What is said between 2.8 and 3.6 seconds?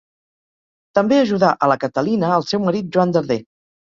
Joan Darder.